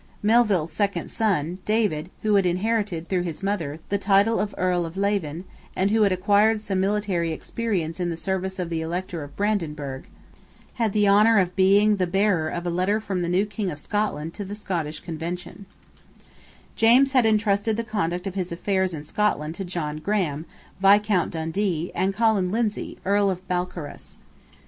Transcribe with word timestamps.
Melville's 0.23 0.71
second 0.71 1.11
son, 1.11 1.59
David, 1.63 2.09
who 2.23 2.33
had 2.33 2.43
inherited, 2.43 3.07
through 3.07 3.21
his 3.21 3.43
mother, 3.43 3.79
the 3.89 3.99
title 3.99 4.39
of 4.39 4.55
Earl 4.57 4.83
of 4.83 4.97
Leven, 4.97 5.45
and 5.75 5.91
who 5.91 6.01
had 6.01 6.11
acquired 6.11 6.59
some 6.59 6.79
military 6.79 7.31
experience 7.31 7.99
in 7.99 8.09
the 8.09 8.17
service 8.17 8.57
of 8.57 8.71
the 8.71 8.81
Elector 8.81 9.23
of 9.23 9.35
Brandenburg, 9.35 10.07
had 10.73 10.93
the 10.93 11.07
honour 11.07 11.37
of 11.37 11.55
being 11.55 11.97
the 11.97 12.07
bearer 12.07 12.47
of 12.49 12.65
a 12.65 12.71
letter 12.71 12.99
from 12.99 13.21
the 13.21 13.29
new 13.29 13.45
King 13.45 13.69
of 13.69 13.85
England 13.93 14.33
to 14.33 14.43
the 14.43 14.55
Scottish 14.55 15.01
Convention, 15.01 15.67
James 16.75 17.11
had 17.11 17.27
intrusted 17.27 17.77
the 17.77 17.83
conduct 17.83 18.25
of 18.25 18.33
his 18.33 18.51
affairs 18.51 18.95
in 18.95 19.03
Scotland 19.03 19.53
to 19.53 19.63
John 19.63 19.97
Graham, 19.97 20.47
Viscount 20.81 21.29
Dundee, 21.29 21.91
and 21.93 22.11
Colin 22.15 22.51
Lindsay, 22.51 22.97
Earl 23.05 23.29
of 23.29 23.47
Balcarras. 23.47 24.17